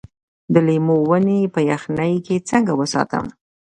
د 0.53 0.55
لیمو 0.67 0.97
ونې 1.09 1.39
په 1.53 1.59
یخنۍ 1.71 2.13
کې 2.25 2.35
څنګه 2.49 2.73
وساتم؟ 2.79 3.25